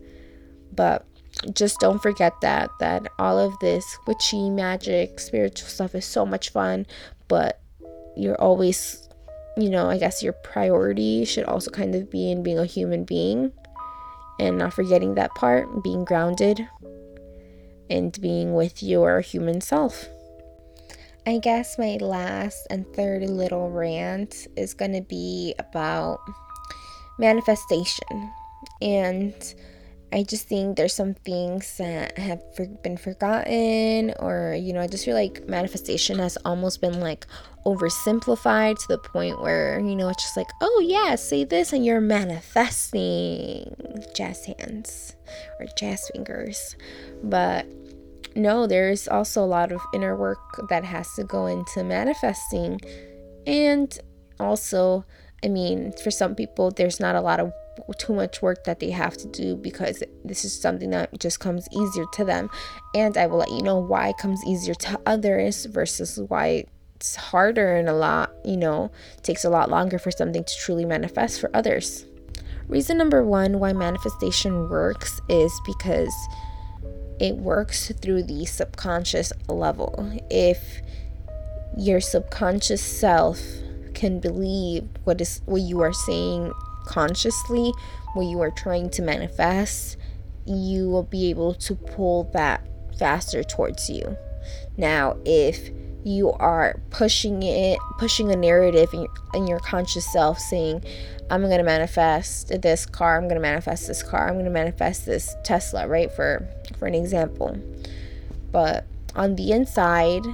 But 0.72 1.06
just 1.52 1.80
don't 1.80 2.00
forget 2.00 2.32
that 2.42 2.70
that 2.78 3.02
all 3.18 3.38
of 3.38 3.58
this 3.58 3.84
witchy 4.06 4.48
magic 4.48 5.18
spiritual 5.18 5.68
stuff 5.68 5.92
is 5.96 6.04
so 6.04 6.24
much 6.24 6.50
fun 6.50 6.86
but 7.26 7.60
you're 8.16 8.40
always 8.40 9.03
you 9.56 9.70
know 9.70 9.88
i 9.88 9.98
guess 9.98 10.22
your 10.22 10.32
priority 10.32 11.24
should 11.24 11.44
also 11.44 11.70
kind 11.70 11.94
of 11.94 12.10
be 12.10 12.30
in 12.30 12.42
being 12.42 12.58
a 12.58 12.64
human 12.64 13.04
being 13.04 13.52
and 14.38 14.58
not 14.58 14.72
forgetting 14.72 15.14
that 15.14 15.34
part 15.34 15.82
being 15.82 16.04
grounded 16.04 16.66
and 17.90 18.18
being 18.20 18.54
with 18.54 18.82
your 18.82 19.20
human 19.20 19.60
self. 19.60 20.08
I 21.26 21.38
guess 21.38 21.78
my 21.78 21.96
last 22.00 22.66
and 22.70 22.86
third 22.94 23.22
little 23.22 23.70
rant 23.70 24.46
is 24.56 24.74
going 24.74 24.92
to 24.92 25.00
be 25.00 25.54
about 25.58 26.20
manifestation 27.18 28.30
and 28.82 29.54
I 30.14 30.22
just 30.22 30.46
think 30.46 30.76
there's 30.76 30.94
some 30.94 31.14
things 31.14 31.76
that 31.78 32.16
have 32.18 32.40
been 32.84 32.96
forgotten, 32.96 34.14
or, 34.20 34.54
you 34.56 34.72
know, 34.72 34.80
I 34.80 34.86
just 34.86 35.04
feel 35.04 35.16
like 35.16 35.48
manifestation 35.48 36.20
has 36.20 36.38
almost 36.44 36.80
been 36.80 37.00
like 37.00 37.26
oversimplified 37.66 38.78
to 38.78 38.88
the 38.88 38.98
point 38.98 39.42
where, 39.42 39.80
you 39.80 39.96
know, 39.96 40.08
it's 40.08 40.22
just 40.22 40.36
like, 40.36 40.50
oh, 40.60 40.82
yeah, 40.86 41.16
say 41.16 41.42
this 41.42 41.72
and 41.72 41.84
you're 41.84 42.00
manifesting 42.00 43.74
jazz 44.14 44.44
hands 44.44 45.16
or 45.58 45.66
jazz 45.76 46.08
fingers. 46.14 46.76
But 47.24 47.66
no, 48.36 48.68
there's 48.68 49.08
also 49.08 49.42
a 49.42 49.46
lot 49.46 49.72
of 49.72 49.80
inner 49.92 50.16
work 50.16 50.38
that 50.68 50.84
has 50.84 51.12
to 51.14 51.24
go 51.24 51.46
into 51.46 51.82
manifesting. 51.82 52.80
And 53.48 53.98
also, 54.38 55.04
I 55.42 55.48
mean, 55.48 55.92
for 56.04 56.12
some 56.12 56.36
people, 56.36 56.70
there's 56.70 57.00
not 57.00 57.16
a 57.16 57.20
lot 57.20 57.40
of 57.40 57.52
too 57.98 58.14
much 58.14 58.42
work 58.42 58.64
that 58.64 58.80
they 58.80 58.90
have 58.90 59.16
to 59.16 59.28
do 59.28 59.56
because 59.56 60.02
this 60.24 60.44
is 60.44 60.58
something 60.58 60.90
that 60.90 61.18
just 61.18 61.40
comes 61.40 61.68
easier 61.72 62.04
to 62.12 62.24
them. 62.24 62.48
And 62.94 63.16
I 63.16 63.26
will 63.26 63.38
let 63.38 63.50
you 63.50 63.62
know 63.62 63.78
why 63.78 64.08
it 64.08 64.18
comes 64.18 64.44
easier 64.46 64.74
to 64.74 65.00
others 65.06 65.64
versus 65.66 66.18
why 66.28 66.66
it's 66.96 67.16
harder 67.16 67.76
and 67.76 67.88
a 67.88 67.92
lot, 67.92 68.32
you 68.44 68.56
know, 68.56 68.90
takes 69.22 69.44
a 69.44 69.50
lot 69.50 69.70
longer 69.70 69.98
for 69.98 70.10
something 70.10 70.44
to 70.44 70.56
truly 70.56 70.84
manifest 70.84 71.40
for 71.40 71.50
others. 71.54 72.06
Reason 72.68 72.96
number 72.96 73.22
one 73.22 73.58
why 73.58 73.72
manifestation 73.72 74.68
works 74.70 75.20
is 75.28 75.52
because 75.66 76.14
it 77.20 77.36
works 77.36 77.92
through 78.00 78.22
the 78.22 78.46
subconscious 78.46 79.32
level. 79.48 80.12
If 80.30 80.80
your 81.76 82.00
subconscious 82.00 82.82
self 82.82 83.40
can 83.94 84.18
believe 84.18 84.88
what 85.04 85.20
is 85.20 85.40
what 85.46 85.62
you 85.62 85.80
are 85.80 85.92
saying 85.92 86.52
consciously, 86.86 87.72
what 88.14 88.22
you 88.22 88.40
are 88.40 88.50
trying 88.50 88.90
to 88.90 89.02
manifest, 89.02 89.96
you 90.46 90.88
will 90.88 91.02
be 91.02 91.30
able 91.30 91.54
to 91.54 91.74
pull 91.74 92.24
that 92.32 92.66
faster 92.98 93.42
towards 93.42 93.88
you. 93.90 94.16
Now, 94.76 95.16
if 95.24 95.70
you 96.04 96.32
are 96.32 96.80
pushing 96.90 97.42
it, 97.42 97.78
pushing 97.98 98.30
a 98.30 98.36
narrative 98.36 98.90
in 98.92 99.00
your, 99.00 99.14
in 99.34 99.46
your 99.46 99.58
conscious 99.60 100.10
self 100.12 100.38
saying, 100.38 100.84
I'm 101.30 101.42
going 101.42 101.58
to 101.58 101.64
manifest 101.64 102.60
this 102.60 102.84
car, 102.84 103.16
I'm 103.16 103.24
going 103.24 103.36
to 103.36 103.40
manifest 103.40 103.86
this 103.86 104.02
car, 104.02 104.28
I'm 104.28 104.34
going 104.34 104.44
to 104.44 104.50
manifest 104.50 105.06
this 105.06 105.34
Tesla, 105.44 105.88
right? 105.88 106.12
For 106.12 106.46
for 106.78 106.86
an 106.86 106.94
example. 106.94 107.58
But 108.52 108.84
on 109.16 109.36
the 109.36 109.52
inside, 109.52 110.24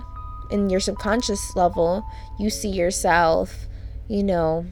in 0.51 0.69
your 0.69 0.81
subconscious 0.81 1.55
level, 1.55 2.05
you 2.39 2.51
see 2.51 2.71
yourself, 2.71 3.67
you 4.09 4.25
know, 4.25 4.67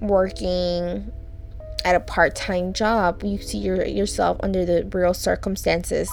working 0.00 1.10
at 1.84 1.94
a 1.94 2.00
part-time 2.00 2.72
job 2.72 3.22
you 3.22 3.38
see 3.38 3.58
your, 3.58 3.84
yourself 3.84 4.36
under 4.42 4.64
the 4.64 4.84
real 4.92 5.14
circumstances 5.14 6.10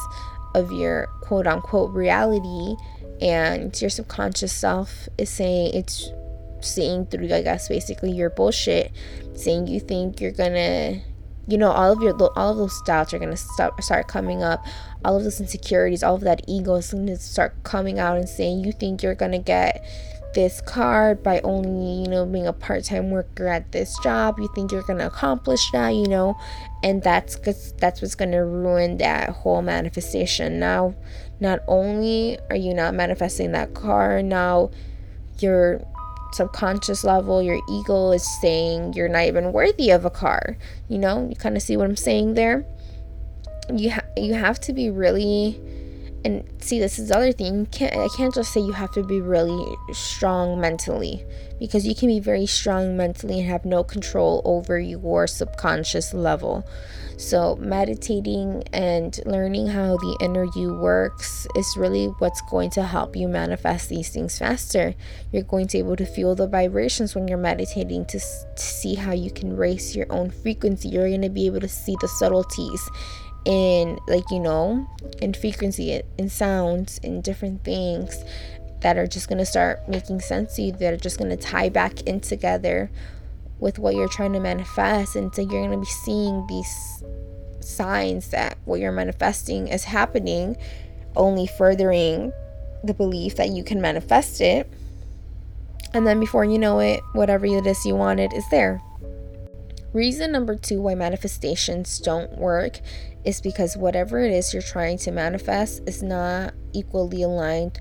of 0.56 0.72
your 0.72 1.08
quote 1.22 1.48
unquote 1.48 1.92
reality 1.92 2.75
and 3.22 3.80
your 3.82 3.90
subconscious 3.90 4.52
self 4.52 5.08
is 5.18 5.30
saying 5.30 5.72
it's 5.74 6.12
seeing 6.62 7.06
through 7.08 7.34
i 7.34 7.42
guess 7.42 7.68
basically 7.68 8.12
your 8.12 8.30
bullshit 8.30 8.92
saying 9.34 9.68
you 9.68 9.80
think 9.80 10.22
you're 10.22 10.32
gonna 10.32 11.02
you 11.48 11.58
know 11.58 11.72
all 11.72 11.92
of 11.92 12.02
your 12.02 12.16
all 12.38 12.52
of 12.52 12.58
those 12.58 12.82
doubts 12.84 13.13
are 13.13 13.20
gonna 13.20 13.38
start 13.38 13.82
start 13.84 14.08
coming 14.08 14.44
up. 14.44 14.66
All 15.04 15.18
of 15.18 15.24
those 15.24 15.42
insecurities 15.42 16.04
all 16.04 16.16
of 16.16 16.22
that 16.22 16.42
ego 16.48 16.75
is 16.75 16.94
gonna 16.94 17.18
start 17.18 17.62
coming 17.63 18.00
out 18.00 18.18
and 18.18 18.28
saying 18.30 18.63
you 18.63 18.72
think 18.72 19.04
you're 19.04 19.16
gonna 19.16 19.40
get 19.40 19.84
this 20.34 20.62
card 20.62 21.24
by 21.24 21.40
only, 21.42 22.04
you 22.04 22.08
know, 22.08 22.25
being 22.25 22.48
a 22.48 22.54
part 22.54 22.84
time 22.84 23.12
worker 23.12 23.48
at 23.48 23.72
this 23.72 23.98
job. 24.00 24.40
You 24.40 24.50
think 24.56 24.72
you're 24.72 24.84
to 25.00 25.08
accomplish 25.08 25.72
that, 25.72 25.90
you 25.90 26.08
know, 26.08 26.38
and 26.84 27.02
that's 27.02 27.36
because 27.36 27.74
that's 27.74 28.02
what's 28.02 28.16
to 28.32 28.44
ruin 28.44 28.98
that 28.98 29.30
whole 29.30 29.62
manifestation. 29.62 30.60
Now, 30.60 30.96
not 31.40 31.60
only 31.68 32.38
are 32.50 32.56
you 32.56 32.74
not 32.74 32.94
manifesting 32.94 33.52
that 33.54 33.74
car, 33.74 34.22
now 34.22 34.72
your 35.40 35.82
subconscious 36.34 37.04
level, 37.04 37.42
your 37.42 37.60
ego 37.70 38.12
is 38.12 38.28
saying 38.42 38.94
you're 38.94 39.10
not 39.10 39.25
even 39.25 39.54
worthy 39.54 39.92
of 39.92 40.06
a 40.06 40.10
car. 40.10 40.58
You 40.90 40.98
know, 40.98 41.28
you 41.30 41.36
kind 41.36 41.56
of 41.56 41.62
see 41.62 41.78
what 41.78 41.86
I'm 41.86 41.96
saying 41.96 42.34
there. 42.34 42.66
You 43.74 43.92
ha- 43.92 44.08
you 44.18 44.34
have 44.34 44.60
to 44.62 44.74
be 44.74 44.90
really 44.90 45.60
and 46.25 46.44
see 46.60 46.80
this 46.80 47.00
is 47.00 47.10
the 47.10 47.18
other 47.18 47.32
thing 47.32 47.60
you 47.60 47.65
can't 47.65 47.96
i 47.96 48.08
can't 48.15 48.34
just 48.34 48.53
say 48.53 48.60
you 48.60 48.72
have 48.72 48.92
to 48.92 49.03
be 49.03 49.20
really 49.22 49.75
strong 49.92 50.60
mentally 50.60 51.25
because 51.63 51.88
you 51.88 51.96
can 51.96 52.10
be 52.10 52.20
very 52.20 52.46
strong 52.46 52.98
mentally 52.98 53.39
and 53.39 53.50
have 53.50 53.63
no 53.63 53.86
control 53.86 54.42
over 54.44 54.77
your 54.77 55.25
subconscious 55.25 56.13
level. 56.13 56.68
So 57.15 57.56
meditating 57.56 58.63
and 58.74 59.18
learning 59.25 59.68
how 59.68 59.96
the 59.96 60.18
inner 60.20 60.46
you 60.58 60.74
works 60.74 61.48
is 61.56 61.77
really 61.77 62.08
what's 62.20 62.42
going 62.50 62.72
to 62.72 62.84
help 62.84 63.15
you 63.15 63.30
manifest 63.30 63.88
these 63.88 64.10
things 64.10 64.38
faster. 64.38 64.94
You're 65.32 65.44
going 65.44 65.68
to 65.68 65.77
be 65.77 65.80
able 65.80 65.96
to 65.96 66.06
feel 66.06 66.36
the 66.36 66.48
vibrations 66.48 67.15
when 67.15 67.30
you're 67.30 67.38
meditating 67.38 68.08
to, 68.08 68.20
to 68.20 68.62
see 68.62 68.96
how 68.96 69.13
you 69.13 69.32
can 69.32 69.56
raise 69.56 69.96
your 69.96 70.08
own 70.10 70.32
frequency. 70.32 70.89
You're 70.89 71.08
going 71.08 71.22
to 71.22 71.30
be 71.30 71.46
able 71.46 71.62
to 71.62 71.70
see 71.70 71.96
the 72.01 72.10
subtleties 72.10 72.89
in 73.46 74.00
like 74.08 74.24
you 74.32 74.40
know 74.40 74.88
in 75.22 75.34
frequency 75.34 76.02
in 76.18 76.30
sounds 76.30 76.98
in 77.00 77.22
different 77.22 77.64
things 77.64 78.24
that 78.84 78.98
are 78.98 79.08
just 79.08 79.28
going 79.28 79.40
to 79.40 79.46
start 79.46 79.88
making 79.90 80.20
sense 80.20 80.56
to 80.56 80.62
you 80.62 80.72
that 80.74 80.94
are 80.94 80.98
just 80.98 81.18
going 81.18 81.30
to 81.30 81.38
tie 81.38 81.70
back 81.70 82.02
in 82.02 82.20
together 82.20 82.92
with 83.60 83.80
what 83.80 83.96
you're 83.96 84.10
trying 84.10 84.34
to 84.34 84.40
manifest. 84.40 85.16
And 85.16 85.34
so 85.34 85.42
you're 85.42 85.66
going 85.66 85.72
to 85.72 85.78
be 85.78 85.86
seeing 85.86 86.46
these 86.48 87.04
signs 87.62 88.30
that 88.30 88.58
what 88.66 88.82
you're 88.82 88.92
manifesting 88.92 89.70
is 89.70 89.86
happening 89.86 90.58
only 91.16 91.48
furthering 91.48 92.34
the 92.84 92.94
belief 92.94 93.38
that 93.38 93.50
you 93.50 93.64
can 93.64 93.80
manifest 93.80 94.42
it. 94.42 94.70
And 95.94 96.06
then 96.06 96.20
before 96.20 96.44
you 96.44 96.60
know 96.60 96.80
it 96.80 97.02
whatever 97.14 97.46
it 97.46 97.66
is 97.66 97.86
you 97.86 97.96
wanted 97.96 98.34
is 98.34 98.44
there. 98.52 98.82
Reason 99.94 100.32
number 100.32 100.56
two 100.56 100.82
why 100.82 100.96
manifestations 100.96 102.00
don't 102.00 102.38
work 102.38 102.82
is 103.25 103.42
because 103.42 103.77
whatever 103.77 104.20
it 104.20 104.32
is 104.32 104.53
you're 104.53 104.62
trying 104.62 104.98
to 105.00 105.12
manifest 105.12 105.82
is 105.88 106.03
not 106.03 106.53
equally 106.74 107.24
aligned 107.24 107.80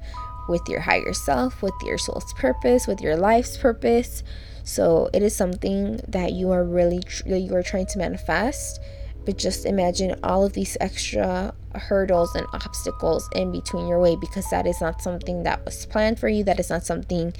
with 0.48 0.62
your 0.68 0.80
higher 0.80 1.12
self, 1.12 1.62
with 1.62 1.74
your 1.84 1.98
soul's 1.98 2.32
purpose, 2.34 2.86
with 2.86 3.00
your 3.00 3.16
life's 3.16 3.56
purpose. 3.56 4.22
So 4.64 5.08
it 5.12 5.22
is 5.22 5.34
something 5.34 6.00
that 6.08 6.32
you 6.32 6.50
are 6.50 6.64
really 6.64 7.00
that 7.26 7.40
you 7.40 7.54
are 7.54 7.62
trying 7.62 7.86
to 7.86 7.98
manifest. 7.98 8.80
But 9.24 9.38
just 9.38 9.66
imagine 9.66 10.16
all 10.24 10.44
of 10.44 10.52
these 10.52 10.76
extra 10.80 11.54
hurdles 11.74 12.34
and 12.34 12.46
obstacles 12.52 13.28
in 13.34 13.52
between 13.52 13.86
your 13.86 14.00
way 14.00 14.16
because 14.16 14.48
that 14.50 14.66
is 14.66 14.80
not 14.80 15.00
something 15.00 15.44
that 15.44 15.64
was 15.64 15.86
planned 15.86 16.18
for 16.18 16.28
you. 16.28 16.42
That 16.42 16.58
is 16.58 16.70
not 16.70 16.84
something 16.84 17.32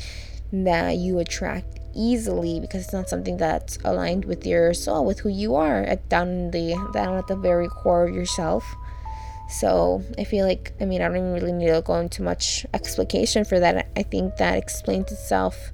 that 0.52 0.96
you 0.96 1.18
attract 1.18 1.80
easily 1.94 2.60
because 2.60 2.84
it's 2.84 2.92
not 2.92 3.08
something 3.08 3.36
that's 3.36 3.78
aligned 3.84 4.24
with 4.24 4.46
your 4.46 4.74
soul, 4.74 5.04
with 5.04 5.20
who 5.20 5.28
you 5.28 5.54
are 5.54 5.82
at 5.82 6.08
down 6.08 6.50
the 6.50 6.74
down 6.92 7.16
at 7.16 7.26
the 7.26 7.36
very 7.36 7.68
core 7.68 8.08
of 8.08 8.14
yourself. 8.14 8.64
So 9.48 10.02
I 10.18 10.24
feel 10.24 10.46
like 10.46 10.72
I 10.80 10.84
mean 10.84 11.02
I 11.02 11.08
don't 11.08 11.32
really 11.32 11.52
need 11.52 11.68
to 11.68 11.82
go 11.82 11.96
into 11.96 12.22
much 12.22 12.66
explication 12.72 13.44
for 13.44 13.60
that. 13.60 13.88
I 13.96 14.02
think 14.02 14.36
that 14.36 14.56
explains 14.56 15.12
itself 15.12 15.72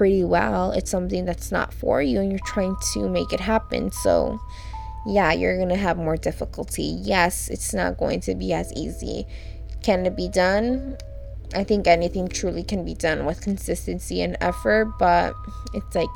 pretty 0.00 0.24
well, 0.24 0.72
it's 0.72 0.90
something 0.90 1.26
that's 1.26 1.52
not 1.52 1.74
for 1.74 2.00
you 2.00 2.20
and 2.20 2.30
you're 2.30 2.40
trying 2.46 2.74
to 2.94 3.06
make 3.06 3.34
it 3.34 3.40
happen. 3.40 3.92
So, 3.92 4.40
yeah, 5.04 5.34
you're 5.34 5.58
to 5.68 5.76
have 5.76 5.98
more 5.98 6.16
difficulty. 6.16 6.96
Yes, 7.02 7.48
it's 7.48 7.74
not 7.74 7.98
going 7.98 8.20
to 8.20 8.34
be 8.34 8.54
as 8.54 8.72
easy. 8.72 9.26
Can 9.82 10.06
it 10.06 10.16
be 10.16 10.30
done? 10.30 10.96
I 11.54 11.64
think 11.64 11.86
anything 11.86 12.28
truly 12.28 12.62
can 12.62 12.84
be 12.84 12.94
done 12.94 13.24
with 13.24 13.40
consistency 13.40 14.22
and 14.22 14.36
effort, 14.40 14.92
but 14.98 15.34
it's 15.74 15.94
like 15.94 16.08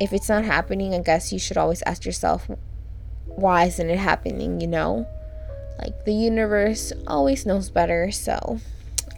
if 0.00 0.12
it's 0.12 0.28
not 0.28 0.44
happening, 0.44 0.94
I 0.94 1.00
guess 1.00 1.32
you 1.32 1.38
should 1.38 1.56
always 1.56 1.82
ask 1.84 2.04
yourself, 2.04 2.48
why 3.26 3.64
isn't 3.64 3.90
it 3.90 3.98
happening, 3.98 4.60
you 4.60 4.66
know? 4.66 5.06
Like 5.78 6.04
the 6.04 6.14
universe 6.14 6.92
always 7.06 7.46
knows 7.46 7.70
better, 7.70 8.10
so 8.10 8.60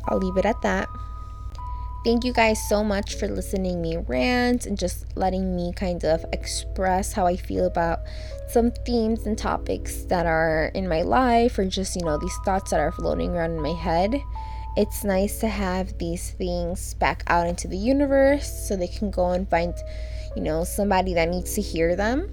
I'll 0.07 0.19
leave 0.19 0.37
it 0.37 0.45
at 0.45 0.61
that. 0.63 0.89
Thank 2.05 2.25
you 2.25 2.33
guys 2.33 2.59
so 2.69 2.83
much 2.83 3.15
for 3.15 3.29
listening 3.29 3.81
me 3.81 3.97
rant 3.97 4.67
and 4.67 4.77
just 4.77 5.17
letting 5.17 5.55
me 5.55 5.73
kind 5.73 6.05
of 6.05 6.25
express 6.33 7.13
how 7.13 7.27
I 7.27 7.37
feel 7.37 7.65
about 7.65 8.01
some 8.49 8.73
themes 8.85 9.25
and 9.25 9.39
topics 9.39 10.03
that 10.05 10.27
are 10.27 10.73
in 10.75 10.89
my 10.89 11.03
life 11.03 11.57
or 11.61 11.65
just, 11.65 11.95
you 11.95 12.05
know, 12.05 12.19
these 12.19 12.37
thoughts 12.45 12.73
that 12.73 12.81
are 12.81 12.91
floating 12.91 13.31
around 13.37 13.53
in 13.53 13.63
my 13.63 13.75
head. 13.75 14.21
It's 14.75 15.05
nice 15.05 15.39
to 15.41 15.49
have 15.49 15.99
these 15.99 16.31
things 16.31 16.95
back 16.95 17.25
out 17.27 17.47
into 17.47 17.69
the 17.69 17.77
universe 17.77 18.51
so 18.67 18.75
they 18.75 18.89
can 18.89 19.11
go 19.11 19.33
and 19.33 19.47
find, 19.49 19.75
you 20.35 20.43
know, 20.43 20.65
somebody 20.65 21.13
that 21.13 21.29
needs 21.29 21.55
to 21.55 21.61
hear 21.61 21.95
them. 21.95 22.31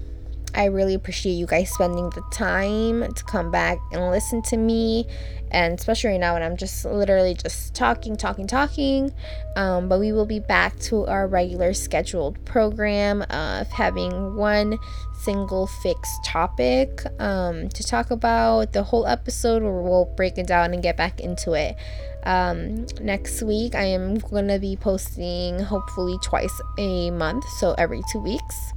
I 0.54 0.66
really 0.66 0.94
appreciate 0.94 1.34
you 1.34 1.46
guys 1.46 1.70
spending 1.70 2.10
the 2.10 2.22
time 2.32 3.12
to 3.12 3.24
come 3.24 3.50
back 3.50 3.78
and 3.92 4.10
listen 4.10 4.42
to 4.42 4.56
me 4.56 5.06
and 5.50 5.78
especially 5.78 6.10
right 6.10 6.20
now 6.20 6.34
when 6.34 6.42
I'm 6.42 6.56
just 6.56 6.84
literally 6.84 7.34
just 7.34 7.74
talking, 7.74 8.16
talking, 8.16 8.46
talking. 8.46 9.12
Um, 9.56 9.88
but 9.88 9.98
we 9.98 10.12
will 10.12 10.26
be 10.26 10.38
back 10.38 10.78
to 10.80 11.06
our 11.06 11.26
regular 11.26 11.72
scheduled 11.74 12.42
program 12.44 13.22
of 13.22 13.68
having 13.68 14.36
one 14.36 14.78
single 15.20 15.66
fixed 15.66 16.24
topic 16.24 17.02
um, 17.18 17.68
to 17.70 17.82
talk 17.82 18.10
about 18.10 18.72
the 18.72 18.82
whole 18.82 19.06
episode, 19.06 19.62
where 19.62 19.72
we'll 19.72 20.12
break 20.16 20.38
it 20.38 20.46
down 20.46 20.72
and 20.72 20.82
get 20.82 20.96
back 20.96 21.20
into 21.20 21.52
it. 21.52 21.76
Um, 22.22 22.86
next 23.00 23.42
week, 23.42 23.74
I 23.74 23.84
am 23.84 24.18
going 24.18 24.48
to 24.48 24.58
be 24.58 24.76
posting 24.76 25.58
hopefully 25.58 26.16
twice 26.22 26.60
a 26.78 27.10
month, 27.10 27.44
so 27.58 27.74
every 27.76 28.02
two 28.12 28.20
weeks. 28.20 28.72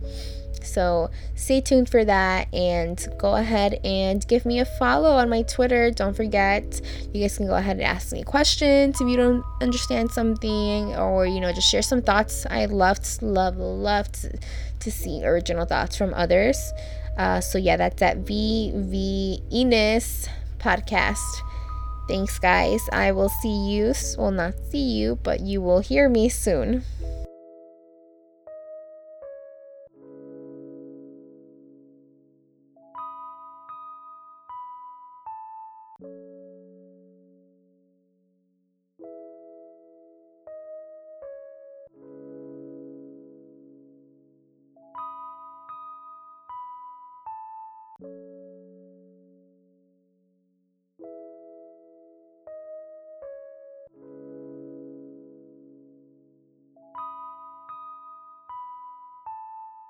So 0.64 1.10
stay 1.36 1.62
tuned 1.62 1.90
for 1.90 2.06
that 2.06 2.54
and 2.54 3.06
go 3.18 3.36
ahead 3.36 3.80
and 3.84 4.26
give 4.28 4.46
me 4.46 4.60
a 4.60 4.66
follow 4.66 5.12
on 5.12 5.30
my 5.30 5.44
Twitter. 5.44 5.92
Don't 5.92 6.16
forget, 6.16 6.82
you 7.14 7.22
guys 7.22 7.38
can 7.38 7.48
go 7.48 7.56
ahead 7.56 7.78
and 7.78 7.86
ask 7.86 8.12
me 8.12 8.24
questions 8.24 9.00
if 9.00 9.08
you 9.08 9.18
don't 9.18 9.44
understand 9.62 10.12
something 10.12 10.96
or, 10.96 11.26
you 11.26 11.40
know, 11.40 11.52
just 11.52 11.70
share 11.70 11.82
some 11.82 12.02
thoughts. 12.02 12.46
I 12.50 12.66
love, 12.66 13.00
love, 13.22 13.58
love 13.58 14.12
to, 14.14 14.38
to 14.80 14.92
see 14.92 15.26
original 15.26 15.66
thoughts 15.66 15.98
from 15.98 16.14
others. 16.14 16.72
Uh, 17.18 17.42
so 17.42 17.58
yeah, 17.58 17.78
that's 17.78 18.02
at 18.02 18.24
VV 18.26 19.42
Enos 19.54 20.28
podcast. 20.60 21.42
Thanks, 22.08 22.38
guys. 22.40 22.82
I 22.92 23.12
will 23.12 23.30
see 23.30 23.70
you. 23.70 23.94
Well, 24.18 24.32
not 24.32 24.56
see 24.70 24.84
you, 24.84 25.20
but 25.24 25.40
you 25.40 25.62
will 25.62 25.80
hear 25.80 26.10
me 26.10 26.28
soon. 26.28 26.84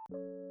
You 0.09 0.42